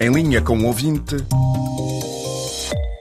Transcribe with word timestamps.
Em 0.00 0.12
linha 0.12 0.40
com 0.40 0.56
o 0.56 0.66
ouvinte. 0.66 1.16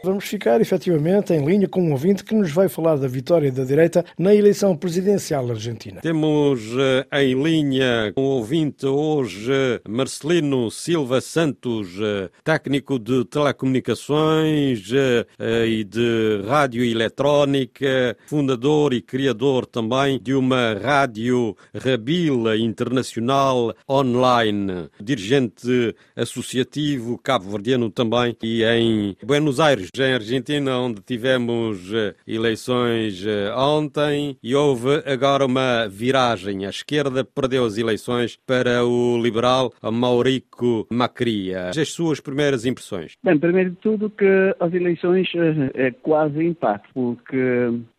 Vamos 0.07 0.23
ficar 0.23 0.61
efetivamente 0.61 1.33
em 1.33 1.43
linha 1.43 1.67
com 1.67 1.81
um 1.81 1.91
ouvinte 1.91 2.23
que 2.23 2.33
nos 2.33 2.49
vai 2.49 2.69
falar 2.69 2.95
da 2.95 3.09
vitória 3.09 3.51
da 3.51 3.65
direita 3.65 4.05
na 4.17 4.33
eleição 4.33 4.73
presidencial 4.73 5.49
argentina. 5.49 5.99
Temos 5.99 6.61
eh, 6.79 7.23
em 7.23 7.43
linha 7.43 8.13
um 8.15 8.21
ouvinte 8.21 8.85
hoje 8.85 9.51
Marcelino 9.85 10.71
Silva 10.71 11.19
Santos, 11.19 11.89
eh, 11.99 12.29
técnico 12.41 12.97
de 12.97 13.25
telecomunicações 13.25 14.89
eh, 14.93 15.67
e 15.67 15.83
de 15.83 16.41
rádio 16.47 16.85
eletrónica, 16.85 18.15
fundador 18.27 18.93
e 18.93 19.01
criador 19.01 19.65
também 19.65 20.21
de 20.23 20.33
uma 20.33 20.73
rádio 20.75 21.53
Rabila 21.75 22.55
Internacional 22.55 23.75
online, 23.89 24.87
dirigente 25.01 25.93
associativo 26.15 27.17
cabo-verdiano 27.17 27.89
também 27.89 28.37
e 28.41 28.63
em 28.63 29.17
Buenos 29.21 29.59
Aires 29.59 29.89
em 29.99 30.13
Argentina, 30.13 30.77
onde 30.77 31.01
tivemos 31.01 31.91
eh, 31.93 32.13
eleições 32.27 33.25
eh, 33.25 33.53
ontem 33.55 34.37
e 34.43 34.55
houve 34.55 35.01
agora 35.05 35.45
uma 35.45 35.87
viragem. 35.87 36.65
A 36.65 36.69
esquerda 36.69 37.23
perdeu 37.23 37.65
as 37.65 37.77
eleições 37.77 38.37
para 38.45 38.85
o 38.85 39.17
liberal 39.21 39.73
Maurico 39.81 40.85
Macri. 40.89 41.53
As 41.53 41.89
suas 41.89 42.19
primeiras 42.19 42.65
impressões? 42.65 43.13
Bem, 43.23 43.37
primeiro 43.37 43.71
de 43.71 43.77
tudo 43.77 44.09
que 44.09 44.55
as 44.59 44.73
eleições 44.73 45.29
eh, 45.35 45.87
é 45.87 45.91
quase 45.91 46.43
empate, 46.43 46.87
porque 46.93 47.37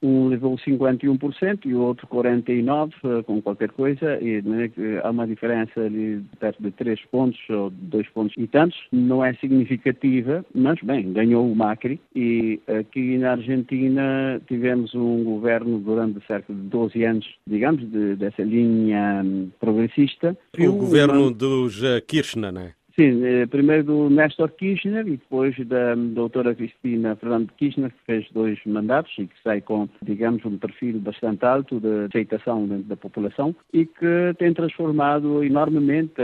um 0.02 0.28
levou 0.28 0.56
51% 0.56 1.66
e 1.66 1.74
o 1.74 1.80
outro 1.80 2.06
49% 2.06 3.24
com 3.24 3.42
qualquer 3.42 3.70
coisa, 3.70 4.18
e 4.20 4.42
né, 4.42 4.70
há 5.02 5.10
uma 5.10 5.26
diferença 5.26 5.80
ali 5.80 6.22
perto 6.38 6.62
de 6.62 6.70
3 6.70 7.00
pontos 7.10 7.38
ou 7.50 7.70
2 7.70 8.08
pontos 8.10 8.34
e 8.36 8.46
tantos. 8.46 8.78
Não 8.92 9.24
é 9.24 9.34
significativa, 9.34 10.44
mas 10.54 10.80
bem, 10.82 11.12
ganhou 11.12 11.50
o 11.50 11.56
Macri 11.56 11.87
Macri 11.88 12.00
e 12.14 12.60
aqui 12.68 13.16
na 13.18 13.32
Argentina 13.32 14.40
tivemos 14.46 14.94
um 14.94 15.24
governo 15.24 15.78
durante 15.78 16.24
cerca 16.26 16.52
de 16.52 16.60
12 16.60 17.04
anos, 17.04 17.26
digamos, 17.46 17.88
de, 17.90 18.16
dessa 18.16 18.42
linha 18.42 19.22
hum, 19.24 19.50
progressista. 19.58 20.36
O 20.58 20.72
governo 20.72 21.22
uma... 21.22 21.32
dos 21.32 21.80
Kirchner, 22.06 22.52
não 22.52 22.60
é? 22.62 22.78
Sim, 22.98 23.24
eh, 23.24 23.46
primeiro 23.46 23.84
do 23.84 24.10
Néstor 24.10 24.50
Kirchner 24.50 25.06
e 25.06 25.12
depois 25.12 25.56
da 25.68 25.94
doutora 25.94 26.52
Cristina 26.52 27.14
Fernando 27.14 27.52
Kirchner, 27.56 27.92
que 27.92 28.04
fez 28.04 28.26
dois 28.32 28.58
mandatos 28.66 29.12
e 29.18 29.28
que 29.28 29.40
sai 29.44 29.60
com, 29.60 29.88
digamos, 30.02 30.44
um 30.44 30.58
perfil 30.58 30.98
bastante 30.98 31.44
alto 31.44 31.78
de 31.78 32.06
aceitação 32.06 32.66
da 32.66 32.96
população 32.96 33.54
e 33.72 33.86
que 33.86 34.34
tem 34.36 34.52
transformado 34.52 35.44
enormemente, 35.44 36.14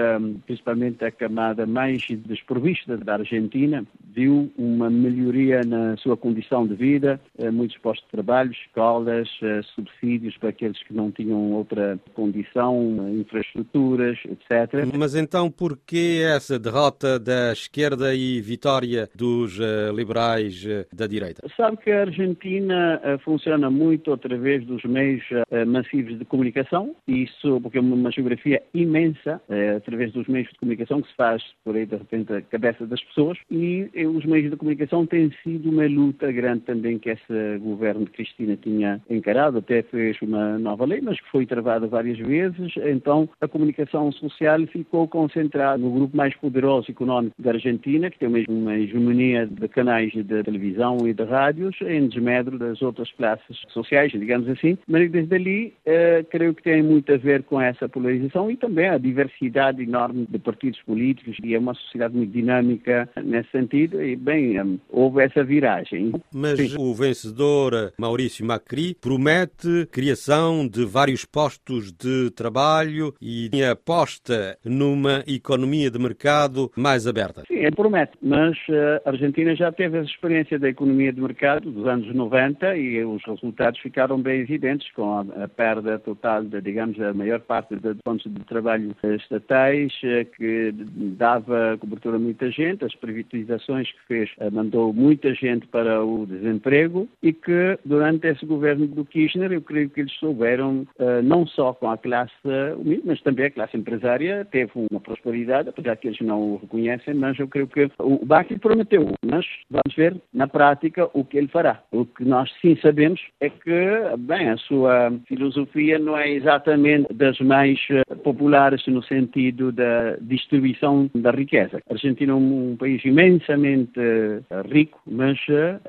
principalmente 0.46 1.04
a 1.04 1.12
camada 1.12 1.64
mais 1.64 2.04
desprovista 2.08 2.96
da 2.96 3.14
Argentina, 3.14 3.86
viu 4.14 4.52
uma 4.56 4.88
melhoria 4.88 5.62
na 5.64 5.96
sua 5.96 6.16
condição 6.16 6.66
de 6.66 6.74
vida, 6.74 7.20
eh, 7.38 7.50
muitos 7.50 7.76
postos 7.78 8.04
de 8.04 8.12
trabalho, 8.12 8.52
escolas, 8.52 9.28
eh, 9.42 9.60
subsídios 9.74 10.36
para 10.38 10.50
aqueles 10.50 10.80
que 10.84 10.94
não 10.94 11.10
tinham 11.10 11.52
outra 11.52 11.98
condição, 12.14 13.08
infraestruturas, 13.18 14.18
etc. 14.24 14.86
Mas 14.96 15.14
então 15.14 15.50
por 15.50 15.76
que 15.76 16.22
essa 16.22 16.58
derrota 16.58 17.18
da 17.18 17.52
esquerda 17.52 18.14
e 18.14 18.40
vitória 18.40 19.08
dos 19.14 19.58
liberais 19.94 20.64
da 20.92 21.06
direita? 21.06 21.42
Sabe 21.56 21.78
que 21.78 21.90
a 21.90 22.02
Argentina 22.02 23.00
funciona 23.24 23.70
muito 23.70 24.12
através 24.12 24.64
dos 24.64 24.82
meios 24.84 25.22
massivos 25.66 26.18
de 26.18 26.24
comunicação, 26.24 26.94
isso 27.06 27.60
porque 27.60 27.78
é 27.78 27.80
uma 27.80 28.10
geografia 28.10 28.62
imensa, 28.72 29.40
através 29.76 30.12
dos 30.12 30.26
meios 30.26 30.48
de 30.48 30.58
comunicação 30.58 31.02
que 31.02 31.08
se 31.08 31.16
faz 31.16 31.42
por 31.64 31.76
aí 31.76 31.86
de 31.86 31.96
repente 31.96 32.32
a 32.32 32.42
cabeça 32.42 32.86
das 32.86 33.02
pessoas 33.02 33.38
e 33.50 33.88
os 34.06 34.24
meios 34.24 34.50
de 34.50 34.56
comunicação 34.56 35.06
têm 35.06 35.30
sido 35.42 35.70
uma 35.70 35.86
luta 35.86 36.30
grande 36.32 36.60
também 36.62 36.98
que 36.98 37.10
esse 37.10 37.58
governo 37.60 38.04
de 38.04 38.10
Cristina 38.10 38.56
tinha 38.56 39.00
encarado, 39.08 39.58
até 39.58 39.82
fez 39.82 40.16
uma 40.22 40.58
nova 40.58 40.84
lei, 40.84 41.00
mas 41.00 41.20
que 41.20 41.30
foi 41.30 41.46
travada 41.46 41.86
várias 41.86 42.18
vezes, 42.18 42.74
então 42.76 43.28
a 43.40 43.48
comunicação 43.48 44.10
social 44.12 44.60
ficou 44.66 45.08
concentrada 45.08 45.78
no 45.78 45.90
grupo 45.90 46.16
mais 46.16 46.34
poderoso 46.36 46.90
económico 46.90 47.34
da 47.38 47.52
Argentina, 47.52 48.10
que 48.10 48.18
tem 48.18 48.28
mesmo 48.28 48.54
uma 48.54 48.76
hegemonia 48.76 49.46
de 49.46 49.68
canais 49.68 50.12
de 50.12 50.42
televisão 50.42 51.06
e 51.06 51.12
de 51.12 51.24
rádios, 51.24 51.76
em 51.82 52.08
desmedro 52.08 52.58
das 52.58 52.80
outras 52.82 53.10
classes 53.12 53.62
sociais, 53.68 54.12
digamos 54.12 54.48
assim. 54.48 54.78
Mas 54.88 55.10
desde 55.10 55.34
ali, 55.34 55.74
eh, 55.84 56.24
creio 56.30 56.54
que 56.54 56.62
tem 56.62 56.82
muito 56.82 57.12
a 57.12 57.16
ver 57.16 57.42
com 57.44 57.60
essa 57.60 57.88
polarização 57.88 58.50
e 58.50 58.56
também 58.56 58.88
a 58.88 58.98
diversidade 58.98 59.82
enorme 59.82 60.26
de 60.28 60.38
partidos 60.38 60.80
políticos. 60.82 61.36
E 61.42 61.54
é 61.54 61.58
uma 61.58 61.74
sociedade 61.74 62.16
muito 62.16 62.32
dinâmica 62.32 63.08
nesse 63.22 63.50
sentido 63.50 63.93
e, 64.02 64.16
bem, 64.16 64.58
eh, 64.58 64.64
houve 64.88 65.22
essa 65.22 65.42
viragem. 65.42 66.12
Mas 66.32 66.58
Sim. 66.58 66.76
o 66.78 66.94
vencedor, 66.94 67.92
Maurício 67.98 68.44
Macri, 68.44 68.94
promete 68.94 69.86
criação 69.90 70.66
de 70.66 70.84
vários 70.84 71.24
postos 71.24 71.92
de 71.92 72.30
trabalho 72.30 73.14
e 73.20 73.50
aposta 73.64 74.58
numa 74.64 75.22
economia 75.26 75.90
de 75.90 75.98
mercado 75.98 76.70
mais 76.76 77.06
aberta. 77.06 77.42
Sim, 77.46 77.56
ele 77.56 77.74
promete, 77.74 78.12
mas 78.22 78.56
eh, 78.68 79.02
a 79.04 79.10
Argentina 79.10 79.54
já 79.54 79.70
teve 79.72 79.98
a 79.98 80.02
experiência 80.02 80.58
da 80.58 80.68
economia 80.68 81.12
de 81.12 81.20
mercado 81.20 81.70
dos 81.70 81.86
anos 81.86 82.12
90 82.14 82.76
e 82.76 83.04
os 83.04 83.22
resultados 83.24 83.80
ficaram 83.80 84.20
bem 84.20 84.40
evidentes 84.40 84.90
com 84.92 85.20
a, 85.20 85.48
perda 85.48 85.98
total 85.98 86.44
de, 86.44 86.60
digamos, 86.60 87.00
a 87.00 87.12
maior 87.12 87.40
parte 87.40 87.76
de 87.76 87.94
pontos 88.04 88.32
de 88.32 88.44
trabalho 88.44 88.94
estatais 89.02 89.92
eh, 90.02 90.24
que 90.24 90.72
dava 90.72 91.76
cobertura 91.78 92.16
a 92.16 92.18
muita 92.18 92.50
gente, 92.50 92.84
as 92.84 92.94
privatizações 92.94 93.83
que 93.90 94.06
fez 94.06 94.30
mandou 94.52 94.92
muita 94.92 95.34
gente 95.34 95.66
para 95.68 96.04
o 96.04 96.26
desemprego 96.26 97.08
e 97.22 97.32
que 97.32 97.78
durante 97.84 98.26
esse 98.26 98.44
governo 98.44 98.86
do 98.86 99.04
Kirchner 99.04 99.52
eu 99.52 99.62
creio 99.62 99.88
que 99.90 100.00
eles 100.00 100.12
souberam 100.14 100.86
não 101.22 101.46
só 101.46 101.72
com 101.72 101.90
a 101.90 101.96
classe 101.96 102.32
humilde, 102.76 103.02
mas 103.06 103.20
também 103.22 103.46
a 103.46 103.50
classe 103.50 103.76
empresária 103.76 104.46
teve 104.50 104.70
uma 104.90 105.00
prosperidade, 105.00 105.68
apesar 105.68 105.96
que 105.96 106.08
eles 106.08 106.20
não 106.20 106.34
não 106.34 106.42
o 106.42 106.56
reconhecem, 106.56 107.14
mas 107.14 107.38
eu 107.38 107.46
creio 107.46 107.68
que 107.68 107.88
o 107.98 108.24
Baki 108.24 108.58
prometeu, 108.58 109.12
mas 109.24 109.46
vamos 109.70 109.94
ver 109.96 110.16
na 110.32 110.48
prática 110.48 111.08
o 111.12 111.24
que 111.24 111.38
ele 111.38 111.48
fará. 111.48 111.80
O 111.92 112.04
que 112.04 112.24
nós 112.24 112.50
sim 112.60 112.76
sabemos 112.82 113.20
é 113.40 113.48
que, 113.48 114.16
bem, 114.18 114.50
a 114.50 114.56
sua 114.56 115.12
filosofia 115.28 115.98
não 115.98 116.16
é 116.16 116.30
exatamente 116.30 117.12
das 117.14 117.38
mais 117.40 117.78
eh, 117.90 118.02
populares 118.16 118.84
no 118.86 119.02
sentido 119.02 119.70
da 119.70 120.16
distribuição 120.20 121.10
da 121.14 121.30
riqueza. 121.30 121.80
A 121.88 121.94
Argentina 121.94 122.32
é 122.32 122.34
um 122.34 122.76
país 122.76 123.04
imensamente 123.04 123.73
eh, 123.74 124.40
rico, 124.70 125.00
mas 125.06 125.38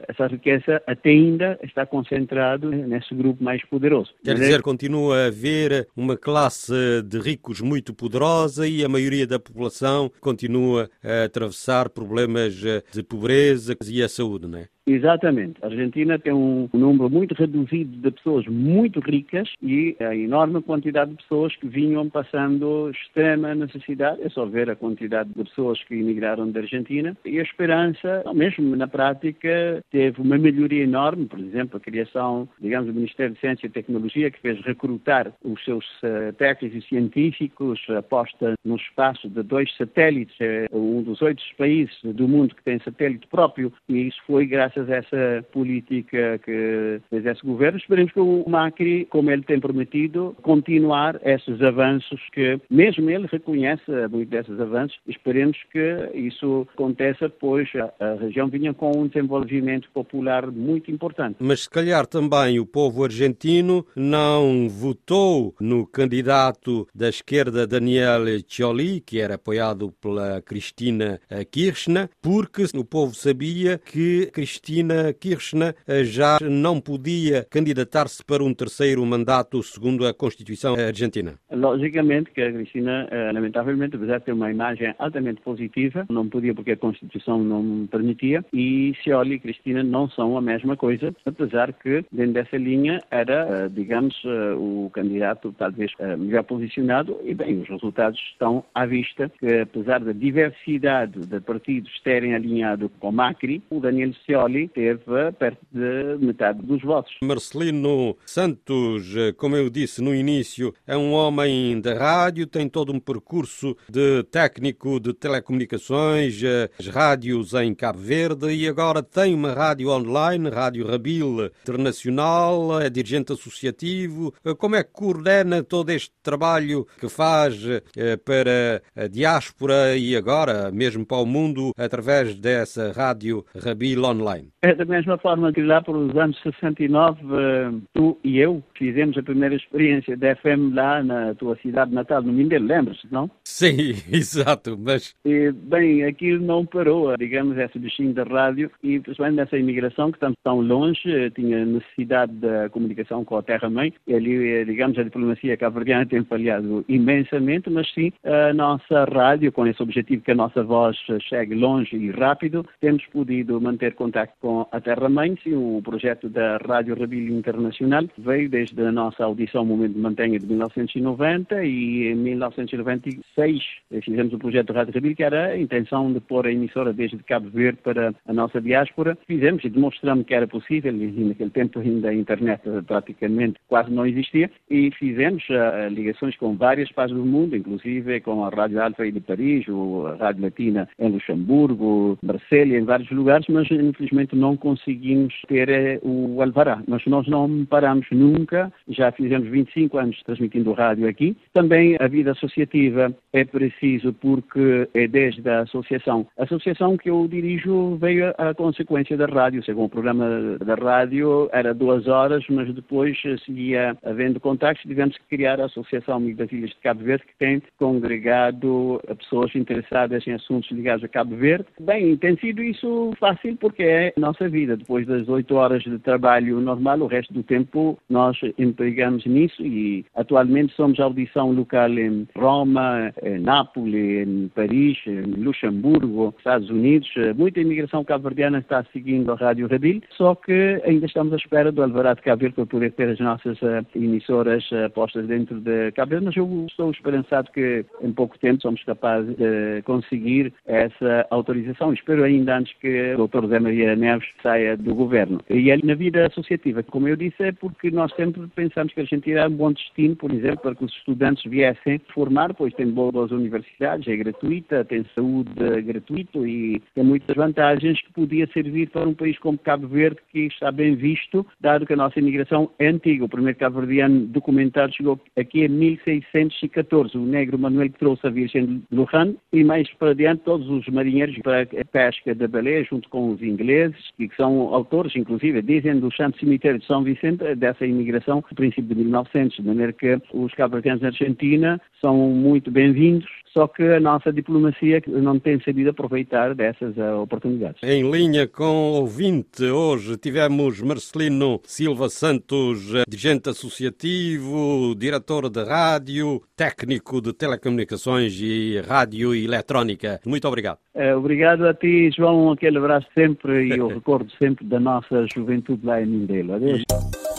essa 0.08 0.28
riqueza 0.28 0.82
até 0.86 1.10
ainda 1.10 1.60
está 1.64 1.86
concentrada 1.86 2.68
nesse 2.68 3.14
grupo 3.14 3.44
mais 3.44 3.64
poderoso. 3.66 4.12
Quer 4.24 4.36
dizer, 4.36 4.62
continua 4.62 5.18
a 5.18 5.26
haver 5.28 5.88
uma 5.96 6.18
classe 6.18 6.74
de 7.04 7.20
ricos 7.20 7.62
muito 7.62 7.94
poderosa 7.94 8.68
e 8.68 8.84
a 8.84 8.90
maioria 8.90 9.28
da 9.28 9.40
população 9.40 10.12
continua 10.20 10.90
a 11.04 11.24
atravessar 11.26 11.90
problemas 11.90 12.64
eh, 12.66 12.84
de 12.92 13.04
pobreza 13.04 13.76
e 13.88 14.04
a 14.04 14.10
saúde, 14.10 14.48
não 14.48 14.60
é? 14.60 14.68
Exatamente. 14.88 15.56
A 15.64 15.68
Argentina 15.68 16.20
tem 16.20 16.32
um 16.32 16.70
número 16.72 17.10
muito 17.10 17.34
reduzido 17.34 17.98
de 17.98 18.12
pessoas 18.12 18.46
muito 18.46 19.00
ricas 19.00 19.52
e 19.62 19.96
a 20.00 20.16
enorme 20.16 20.62
quantidade 20.62 21.12
de 21.12 21.18
pessoas 21.18 21.56
que 21.56 21.68
vinham 21.68 22.08
passando 22.10 22.92
extrema 22.92 23.56
necessidade. 23.56 24.22
É 24.22 24.30
só 24.30 24.46
ver 24.46 24.70
a 24.70 24.76
quantidade 24.76 25.30
de 25.30 25.44
pessoas 25.44 25.84
que 25.84 25.96
emigraram 25.96 26.52
da 26.52 26.60
Argentina. 26.60 27.18
E 27.26 27.40
a 27.40 27.44
esperança, 27.44 28.24
mesmo 28.34 28.76
na 28.76 28.88
prática, 28.88 29.84
teve 29.90 30.22
uma 30.22 30.38
melhoria 30.38 30.84
enorme. 30.84 31.26
Por 31.26 31.40
exemplo, 31.40 31.78
a 31.78 31.80
criação, 31.80 32.48
digamos, 32.62 32.88
do 32.88 32.94
Ministério 32.94 33.34
de 33.34 33.40
Ciência 33.40 33.66
e 33.66 33.70
Tecnologia, 33.70 34.30
que 34.30 34.40
fez 34.40 34.62
recrutar 34.62 35.34
os 35.44 35.64
seus 35.64 35.86
uh, 36.04 36.32
técnicos 36.38 36.84
e 36.84 36.88
científicos, 36.88 37.80
aposta 37.90 38.54
no 38.64 38.76
espaço 38.76 39.28
de 39.30 39.42
dois 39.42 39.76
satélites, 39.78 40.36
é 40.40 40.68
um 40.72 41.02
dos 41.02 41.22
oito 41.22 41.42
países 41.58 41.96
do 42.04 42.28
mundo 42.28 42.56
que 42.56 42.64
tem 42.64 42.80
satélite 42.80 43.28
próprio, 43.28 43.74
e 43.90 44.08
isso 44.08 44.22
foi 44.28 44.46
graças 44.46 44.75
graças 44.76 44.90
a 44.90 44.96
essa 44.96 45.46
política 45.52 46.40
que 46.44 47.02
fez 47.10 47.26
esse 47.26 47.46
governo, 47.46 47.78
esperemos 47.78 48.12
que 48.12 48.20
o 48.20 48.44
Macri, 48.48 49.06
como 49.06 49.32
ele 49.32 49.44
tem 49.44 49.60
prometido, 49.60 50.36
continuar 50.42 51.20
esses 51.24 51.62
avanços 51.62 52.20
que, 52.34 52.60
mesmo 52.70 53.10
ele 53.10 53.28
reconhece 53.32 53.84
muito 54.12 54.30
desses 54.30 54.60
avanços, 54.60 54.98
esperemos 55.08 55.58
que 55.72 56.10
isso 56.14 56.68
aconteça, 56.74 57.30
pois 57.30 57.70
a, 57.76 57.94
a 58.04 58.16
região 58.16 58.48
vinha 58.48 58.74
com 58.74 58.92
um 58.92 59.08
desenvolvimento 59.08 59.90
popular 59.94 60.52
muito 60.52 60.92
importante. 60.92 61.38
Mas 61.40 61.62
se 61.62 61.70
calhar 61.70 62.06
também 62.06 62.60
o 62.60 62.66
povo 62.66 63.04
argentino 63.04 63.86
não 63.96 64.68
votou 64.68 65.56
no 65.60 65.86
candidato 65.86 66.88
da 66.94 67.10
esquerda 67.10 67.68
Daniel 67.68 68.24
Scioli, 68.48 69.00
que 69.00 69.20
era 69.20 69.36
apoiado 69.36 69.94
pela 70.02 70.42
Cristina 70.42 71.20
Kirchner, 71.52 72.10
porque 72.22 72.66
o 72.76 72.84
povo 72.84 73.14
sabia 73.14 73.78
que 73.78 74.28
Cristina 74.34 74.65
Cristina 74.66 75.14
Kirchner 75.14 75.76
já 76.06 76.40
não 76.42 76.82
podia 76.82 77.46
candidatar-se 77.52 78.26
para 78.26 78.44
um 78.44 78.52
terceiro 78.52 79.06
mandato 79.06 79.62
segundo 79.62 80.08
a 80.08 80.14
Constituição 80.14 80.74
argentina? 80.74 81.36
Logicamente 81.52 82.32
que 82.32 82.42
a 82.42 82.52
Cristina, 82.52 83.08
lamentavelmente, 83.32 83.96
apesar 83.96 84.18
de 84.18 84.26
ter 84.26 84.32
uma 84.32 84.50
imagem 84.50 84.96
altamente 84.98 85.40
positiva, 85.42 86.08
não 86.10 86.28
podia 86.28 86.56
porque 86.56 86.72
a 86.72 86.78
Constituição 86.78 87.44
não 87.44 87.86
permitia, 87.86 88.44
e 88.52 88.96
Scioli 89.00 89.36
e 89.36 89.40
Cristina 89.40 89.84
não 89.84 90.10
são 90.10 90.36
a 90.36 90.42
mesma 90.42 90.76
coisa, 90.76 91.14
apesar 91.24 91.72
que 91.72 92.04
dentro 92.12 92.34
dessa 92.34 92.58
linha 92.58 93.04
era, 93.12 93.68
digamos, 93.68 94.16
o 94.58 94.90
candidato 94.92 95.54
talvez 95.60 95.92
melhor 96.18 96.44
posicionado, 96.44 97.20
e 97.24 97.36
bem, 97.36 97.62
os 97.62 97.70
resultados 97.70 98.20
estão 98.32 98.64
à 98.74 98.88
vista, 98.88 99.32
que 99.40 99.60
apesar 99.60 100.00
da 100.00 100.12
diversidade 100.12 101.20
de 101.20 101.40
partidos 101.40 101.92
terem 102.04 102.34
alinhado 102.34 102.90
com 103.00 103.12
Macri, 103.12 103.62
o 103.70 103.80
Daniel 103.80 104.12
Scioli 104.24 104.55
teve 104.74 105.04
perto 105.38 105.60
de 105.72 106.26
metade 106.26 106.62
dos 106.62 106.82
votos. 106.82 107.14
Marcelino 107.22 108.18
Santos, 108.26 109.14
como 109.38 109.56
eu 109.56 109.70
disse 109.70 110.02
no 110.02 110.14
início, 110.14 110.74
é 110.88 110.96
um 110.96 111.12
homem 111.12 111.80
da 111.80 111.94
rádio, 111.94 112.48
tem 112.48 112.68
todo 112.68 112.92
um 112.92 113.00
percurso 113.00 113.76
de 113.90 114.24
técnico 114.24 115.00
de 115.00 115.14
telecomunicações, 115.14 116.42
as 116.80 116.88
rádios 116.88 117.54
em 117.54 117.74
Cabo 117.74 118.00
Verde 118.00 118.54
e 118.54 118.68
agora 118.68 119.02
tem 119.02 119.34
uma 119.34 119.54
rádio 119.54 119.90
online, 119.90 120.50
Rádio 120.50 120.88
Rabil 120.88 121.52
Internacional, 121.62 122.82
é 122.82 122.90
dirigente 122.90 123.34
associativo. 123.34 124.34
Como 124.58 124.76
é 124.76 124.84
que 124.84 124.92
coordena 124.92 125.64
todo 125.64 125.90
este 125.90 126.12
trabalho 126.22 126.88
que 127.00 127.10
faz 127.10 127.56
eh, 127.96 128.18
para 128.18 128.82
a 128.96 129.08
diáspora 129.08 129.98
e 129.98 130.16
agora 130.16 130.72
mesmo 130.72 131.06
para 131.06 131.18
o 131.18 131.26
mundo 131.26 131.74
através 131.78 132.36
dessa 132.36 132.92
rádio 132.92 133.46
Rabil 133.56 134.04
Online? 134.04 134.45
É 134.62 134.74
da 134.74 134.86
mesma 134.86 135.18
forma 135.18 135.52
que 135.54 135.62
lá 135.62 135.82
por 135.82 135.96
os 135.96 136.16
anos 136.18 136.40
69, 136.42 137.22
eh, 137.22 137.72
tu 137.94 138.18
e 138.24 138.40
eu 138.40 138.64
fizemos 138.78 139.18
a 139.18 139.24
primeira 139.24 139.56
experiência 139.56 140.18
da 140.18 140.36
FM 140.36 140.74
lá 140.74 141.04
na 141.04 141.36
tua 141.36 141.56
cidade 141.58 141.94
natal, 141.94 142.22
no 142.22 142.34
Mindelo, 142.34 142.66
lembras-te, 142.66 143.08
não? 143.12 143.30
Sim, 143.44 143.94
exato, 144.12 144.78
mas... 144.78 145.16
E, 145.26 145.52
bem, 145.52 146.04
aquilo 146.04 146.44
não 146.44 146.66
parou, 146.66 147.16
digamos, 147.18 147.58
esse 147.58 147.78
bichinho 147.78 148.14
da 148.14 148.24
rádio 148.24 148.72
e 148.84 149.00
principalmente 149.00 149.38
nessa 149.38 149.58
imigração 149.58 150.12
que 150.12 150.18
estamos 150.18 150.38
tão 150.44 150.62
longe, 150.62 151.00
eh, 151.06 151.30
tinha 151.30 151.66
necessidade 151.66 152.34
da 152.34 152.70
comunicação 152.70 153.24
com 153.24 153.38
a 153.38 153.44
terra-mãe 153.44 153.94
e 154.08 154.14
ali, 154.14 154.66
digamos, 154.66 154.98
a 154.98 155.04
diplomacia 155.04 155.58
cabo-verdiana 155.58 156.06
tem 156.06 156.24
falhado 156.24 156.84
imensamente, 156.88 157.70
mas 157.70 157.92
sim, 157.94 158.12
a 158.24 158.54
nossa 158.54 159.06
rádio, 159.06 159.52
com 159.52 159.66
esse 159.68 159.82
objetivo 159.82 160.24
que 160.24 160.32
a 160.32 160.36
nossa 160.36 160.64
voz 160.64 160.98
chegue 161.30 161.56
longe 161.56 161.96
e 161.96 162.12
rápido, 162.12 162.66
temos 162.80 163.06
podido 163.08 163.60
manter 163.62 163.94
contato 163.94 164.34
com 164.40 164.68
a 164.72 164.80
terra-mãe 164.80 165.38
e 165.46 165.54
o 165.54 165.82
projeto 165.84 166.30
da 166.30 166.58
Rádio 166.58 167.00
Rabilho 167.00 167.38
Internacional 167.38 168.04
veio 168.18 168.50
desde 168.50 168.80
a 168.82 168.92
nossa 168.92 169.24
audição 169.24 169.66
Momento 169.66 169.94
de 169.94 170.00
Mantenha 170.00 170.40
de 170.40 170.46
1990 170.46 171.64
e 171.64 172.08
em 172.08 172.16
1996 172.16 173.64
fizemos 174.04 174.34
o 174.34 174.40
projeto 174.40 174.74
da 174.74 174.80
Rádio 174.80 174.94
Rabilho, 174.94 175.16
que 175.16 175.24
era 175.24 175.48
a 175.48 175.58
intenção 175.58 176.12
de 176.12 176.20
pôr 176.20 176.46
a 176.46 176.52
emissora 176.52 176.94
desde 176.94 177.18
Cabo 177.20 177.50
Verde 177.50 177.80
para 177.84 178.14
a 178.28 178.34
nossa 178.34 178.62
diáspora. 178.62 179.18
Fizemos 179.28 179.64
e 179.64 179.70
demonstramos 179.70 180.26
que 180.26 180.34
era 180.34 180.48
possível, 180.48 180.94
e 180.94 181.24
naquele 181.24 181.50
tempo 181.50 181.80
ainda 181.80 182.10
a 182.10 182.14
internet 182.14 182.62
praticamente 182.88 183.60
quase 183.68 183.92
não 183.92 184.06
existia, 184.06 184.50
e 184.70 184.92
fizemos 184.92 185.44
uh, 185.50 185.90
ligações 185.90 186.36
com 186.38 186.56
várias 186.56 186.92
partes 186.92 187.16
do 187.16 187.26
mundo, 187.26 187.56
inclusive 187.56 188.22
com 188.22 188.44
a 188.46 188.50
Rádio 188.50 188.82
Alfa 188.82 189.12
de 189.12 189.20
Paris, 189.20 189.68
ou 189.68 190.08
a 190.08 190.16
Rádio 190.16 190.44
Latina 190.44 190.88
em 191.00 191.10
Luxemburgo, 191.10 192.18
Brasília, 192.22 192.80
em 192.80 192.86
vários 192.86 193.10
lugares, 193.12 193.46
mas 193.50 193.70
infelizmente 193.70 194.25
não 194.34 194.56
conseguimos 194.56 195.34
ter 195.48 196.00
uh, 196.02 196.36
o 196.36 196.42
alvará. 196.42 196.82
Mas 196.88 197.06
nós 197.06 197.28
não 197.28 197.66
paramos 197.66 198.08
nunca, 198.12 198.72
já 198.88 199.12
fizemos 199.12 199.50
25 199.50 199.98
anos 199.98 200.22
transmitindo 200.24 200.72
rádio 200.74 201.08
aqui. 201.08 201.36
Também 201.54 201.98
a 202.00 202.08
vida 202.08 202.32
associativa 202.32 203.14
é 203.34 203.44
preciso 203.44 204.14
porque 204.14 204.88
é 204.94 205.08
desde 205.08 205.48
a 205.50 205.62
associação. 205.62 206.26
A 206.38 206.44
associação 206.44 206.98
que 206.98 207.10
eu 207.10 207.28
dirijo 207.28 207.98
veio 207.98 208.34
a 208.38 208.54
consequência 208.54 209.18
da 209.18 209.26
rádio, 209.26 209.64
segundo 209.64 209.86
o 209.88 209.90
programa 209.90 210.58
da 210.58 210.76
rádio 210.76 211.50
era 211.52 211.74
duas 211.74 212.08
horas, 212.08 212.44
mas 212.50 212.74
depois 212.74 213.18
seguia 213.46 213.98
havendo 214.04 214.40
contactos, 214.40 214.86
tivemos 214.88 215.18
que 215.18 215.24
criar 215.38 215.60
a 215.60 215.66
Associação 215.66 216.16
Amigo 216.16 216.38
das 216.38 216.52
Ilhas 216.52 216.70
de 216.70 216.78
Cabo 216.78 217.04
Verde, 217.04 217.26
que 217.26 217.38
tem 217.38 217.62
congregado 217.78 219.02
pessoas 219.18 219.54
interessadas 219.56 220.26
em 220.28 220.34
assuntos 220.34 220.70
ligados 220.72 221.04
a 221.04 221.08
Cabo 221.08 221.36
Verde. 221.36 221.66
Bem, 221.80 222.16
tem 222.18 222.38
sido 222.38 222.64
isso 222.64 223.12
fácil 223.20 223.56
porque 223.58 223.84
é 223.84 224.05
nossa 224.18 224.48
vida. 224.50 224.78
Depois 224.78 225.06
das 225.08 225.28
oito 225.28 225.56
horas 225.56 225.84
de 225.84 225.98
trabalho 226.00 226.60
normal, 226.60 227.00
o 227.00 227.08
resto 227.08 227.34
do 227.34 227.44
tempo 227.44 227.98
nós 228.10 228.38
empregamos 228.58 229.26
nisso 229.26 229.62
e 229.66 230.06
atualmente 230.16 230.74
somos 230.76 231.00
audição 231.00 231.52
local 231.52 231.90
em 231.92 232.28
Roma, 232.36 233.14
em 233.24 233.40
Nápoles, 233.40 234.28
em 234.28 234.48
Paris, 234.50 234.98
em 235.08 235.44
Luxemburgo, 235.44 236.34
Estados 236.38 236.70
Unidos. 236.70 237.10
Muita 237.36 237.60
imigração 237.60 238.04
cabo-verdiana 238.04 238.60
está 238.60 238.84
seguindo 238.92 239.32
a 239.32 239.36
Rádio 239.36 239.68
Rabil, 239.68 240.02
só 240.18 240.36
que 240.36 240.82
ainda 240.86 241.06
estamos 241.06 241.34
à 241.34 241.38
espera 241.38 241.72
do 241.72 241.84
Alvará 241.84 242.14
de 242.14 242.22
Cabo 242.22 242.42
Verde 242.42 242.56
para 242.56 242.66
poder 242.66 242.92
ter 242.94 243.10
as 243.10 243.20
nossas 243.20 243.62
uh, 243.62 243.86
emissoras 243.96 244.64
uh, 244.72 244.90
postas 244.92 245.28
dentro 245.28 245.60
de 245.60 245.92
Cabo 245.94 246.12
Verde, 246.12 246.26
mas 246.26 246.36
eu 246.36 246.66
estou 246.68 246.92
esperançado 246.92 247.52
que 247.52 247.86
em 248.02 248.12
pouco 248.12 248.38
tempo 248.40 248.62
somos 248.62 248.84
capazes 248.84 249.36
de 249.36 249.82
conseguir 249.84 250.54
essa 250.66 251.26
autorização. 251.30 251.94
Espero 251.94 252.24
ainda 252.24 252.58
antes 252.58 252.74
que 252.80 253.16
o 253.16 253.28
Dr. 253.28 253.48
Zé 253.48 253.60
Maria 253.60 253.95
Neves 253.96 254.28
saia 254.42 254.78
do 254.78 254.94
governo. 254.94 255.40
E 255.50 255.70
ele, 255.70 255.86
na 255.86 255.96
vida 255.96 256.26
associativa, 256.26 256.84
como 256.84 257.08
eu 257.08 257.16
disse, 257.16 257.44
é 257.44 257.52
porque 257.52 257.92
nós 257.92 258.12
sempre 258.16 258.48
pensamos 258.56 258.94
que 258.94 259.00
a 259.00 259.04
Argentina 259.04 259.42
é 259.42 259.48
um 259.48 259.56
bom 259.56 259.72
destino, 259.72 260.16
por 260.16 260.32
exemplo, 260.32 260.60
para 260.60 260.76
que 260.76 260.86
os 260.86 260.94
estudantes 260.94 261.50
viessem 261.50 262.00
formar, 262.14 262.54
pois 262.54 262.74
tem 262.74 262.88
boas 262.88 263.32
universidades, 263.32 264.08
é 264.08 264.16
gratuita, 264.16 264.86
tem 264.86 265.06
saúde 265.14 265.52
gratuita 265.84 266.40
e 266.40 266.82
tem 266.94 267.04
muitas 267.04 267.36
vantagens 267.36 268.02
que 268.02 268.14
podia 268.14 268.48
servir 268.54 268.90
para 268.90 269.08
um 269.08 269.14
país 269.14 269.38
como 269.40 269.58
Cabo 269.58 269.88
Verde, 269.88 270.20
que 270.32 270.48
está 270.48 270.72
bem 270.72 270.96
visto, 270.96 271.46
dado 271.60 271.86
que 271.86 271.94
a 271.94 271.98
nossa 271.98 272.20
imigração 272.20 272.70
é 272.80 272.88
antiga. 272.88 273.26
O 273.26 273.30
primeiro 273.30 273.58
cabo-verdiano 273.58 274.26
documentado 274.28 274.94
chegou 274.94 275.20
aqui 275.38 275.66
em 275.66 275.70
1614. 275.70 277.18
O 277.18 277.26
negro 277.26 277.58
Manuel 277.58 277.90
que 277.90 278.00
trouxe 278.00 278.26
a 278.26 278.30
Virgem 278.30 278.66
de 278.66 278.84
Lujan 278.92 279.36
e 279.52 279.64
mais 279.64 279.92
para 279.94 280.16
diante 280.16 280.44
todos 280.44 280.70
os 280.70 280.88
marinheiros 280.88 281.38
para 281.40 281.62
a 281.64 281.86
pesca 281.92 282.34
da 282.34 282.48
baleia, 282.48 282.84
junto 282.84 283.10
com 283.10 283.30
os 283.30 283.42
ingleses, 283.42 283.85
e 284.20 284.28
que 284.28 284.36
são 284.36 284.74
autores, 284.74 285.16
inclusive, 285.16 285.62
dizem 285.62 286.00
do 286.00 286.14
Santo 286.14 286.40
Cemitério 286.40 286.80
de 286.80 286.86
São 286.86 287.04
Vicente, 287.04 287.56
dessa 287.56 287.86
imigração, 287.86 288.38
no 288.38 288.56
princípio 288.56 288.96
de 288.96 289.04
1900, 289.04 289.58
de 289.58 289.64
maneira 289.64 289.94
que 289.94 290.20
os 290.34 290.54
cabo-verdianos 290.54 291.02
na 291.02 291.10
Argentina 291.10 291.82
são 292.06 292.16
muito 292.30 292.70
bem-vindos 292.70 293.26
só 293.52 293.68
que 293.70 293.82
a 293.84 294.02
nossa 294.02 294.34
diplomacia 294.34 295.02
não 295.08 295.40
tem 295.40 295.60
sabido 295.62 295.90
aproveitar 295.90 296.54
dessas 296.54 296.96
uh, 296.98 297.22
oportunidades. 297.22 297.82
Em 297.82 298.12
linha 298.12 298.46
com 298.46 298.66
o 298.66 299.00
ouvinte, 299.00 299.64
hoje 299.64 300.18
tivemos 300.18 300.82
Marcelino 300.82 301.62
Silva 301.64 302.10
Santos, 302.10 302.94
eh, 302.94 303.04
dirigente 303.08 303.50
associativo, 303.50 304.94
diretor 304.98 305.50
de 305.50 305.64
rádio, 305.64 306.42
técnico 306.54 307.22
de 307.22 307.32
telecomunicações 307.32 308.38
e 308.42 308.82
rádio 308.86 309.34
e 309.34 309.46
eletrónica. 309.46 310.20
Muito 310.26 310.46
obrigado. 310.50 310.80
Uh, 310.94 311.18
obrigado 311.18 311.66
a 311.66 311.74
ti, 311.74 312.12
João. 312.12 312.52
Aquele 312.52 312.78
abraço 312.78 313.08
sempre 313.14 313.68
e 313.68 313.78
eu 313.78 313.88
recordo 313.96 314.30
sempre 314.38 314.66
da 314.66 314.82
nossa 314.82 315.26
juventude 315.34 315.86
lá 315.86 316.02
em 316.02 316.08
Mindelo. 316.08 316.56
Adeus. 316.56 316.84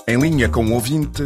Em 0.08 0.18
linha 0.18 0.48
com 0.48 0.64
o 0.64 0.72
ouvinte. 0.72 1.24